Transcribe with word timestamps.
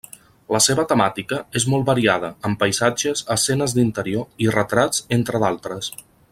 La 0.53 0.61
seva 0.67 0.85
temàtica 0.91 1.37
és 1.61 1.67
molt 1.73 1.85
variada, 1.89 2.31
amb 2.49 2.59
paisatges, 2.63 3.23
escenes 3.37 3.77
d'interior, 3.79 4.27
i 4.47 4.51
retrats, 4.59 5.07
entre 5.21 5.43
d'altres. 5.45 5.97